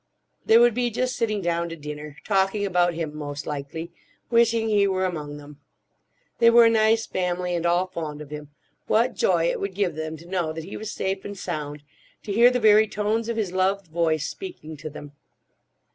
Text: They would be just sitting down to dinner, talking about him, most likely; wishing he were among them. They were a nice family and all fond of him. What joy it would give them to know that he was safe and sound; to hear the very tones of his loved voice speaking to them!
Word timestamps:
They 0.47 0.57
would 0.57 0.73
be 0.73 0.89
just 0.89 1.15
sitting 1.15 1.43
down 1.43 1.69
to 1.69 1.75
dinner, 1.75 2.17
talking 2.25 2.65
about 2.65 2.95
him, 2.95 3.15
most 3.15 3.45
likely; 3.45 3.91
wishing 4.31 4.67
he 4.67 4.87
were 4.87 5.05
among 5.05 5.37
them. 5.37 5.59
They 6.39 6.49
were 6.49 6.65
a 6.65 6.71
nice 6.71 7.05
family 7.05 7.53
and 7.53 7.67
all 7.67 7.85
fond 7.85 8.19
of 8.19 8.31
him. 8.31 8.49
What 8.87 9.13
joy 9.13 9.45
it 9.51 9.59
would 9.59 9.75
give 9.75 9.93
them 9.93 10.17
to 10.17 10.25
know 10.25 10.53
that 10.53 10.63
he 10.63 10.75
was 10.75 10.91
safe 10.91 11.23
and 11.23 11.37
sound; 11.37 11.83
to 12.23 12.31
hear 12.33 12.49
the 12.49 12.59
very 12.59 12.87
tones 12.87 13.29
of 13.29 13.37
his 13.37 13.51
loved 13.51 13.89
voice 13.91 14.25
speaking 14.27 14.75
to 14.77 14.89
them! 14.89 15.11